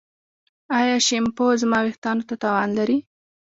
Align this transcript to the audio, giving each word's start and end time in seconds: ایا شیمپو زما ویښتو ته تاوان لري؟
ایا 0.77 0.95
شیمپو 1.07 1.45
زما 1.61 1.79
ویښتو 1.83 2.25
ته 2.29 2.33
تاوان 2.41 2.69
لري؟ 2.77 2.97